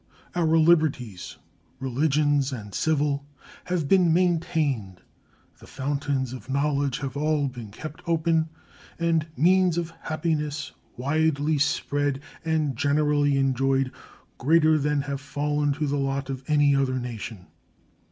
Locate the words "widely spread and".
10.97-12.75